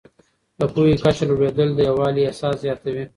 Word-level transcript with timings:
د 0.59 0.61
پوهې 0.73 0.95
کچه 1.03 1.23
لوړېدل 1.29 1.69
د 1.73 1.79
یووالي 1.89 2.21
احساس 2.25 2.55
زیاتوي. 2.65 3.03